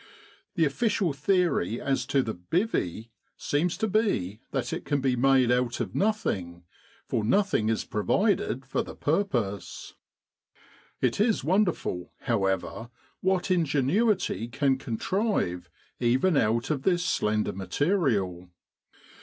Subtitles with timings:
[0.55, 5.51] The official theory as to the "bivvy" seems to be that it can be made
[5.51, 6.63] out of nothing,
[7.05, 9.93] for nothing is provided for the purpose.
[11.01, 15.69] It is wonderful, how ever, what ingenuity can contrive
[15.99, 18.49] even out of this slender material.